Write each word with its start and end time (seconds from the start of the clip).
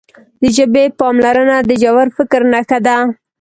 د 0.41 0.43
ژبې 0.55 0.83
پاملرنه 0.99 1.57
د 1.69 1.71
ژور 1.81 2.07
فکر 2.17 2.41
نښه 2.53 2.79
ده. 2.85 2.97